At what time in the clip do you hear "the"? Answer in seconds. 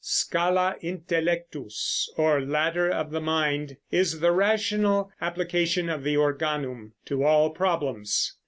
3.11-3.21, 4.19-4.31, 6.03-6.17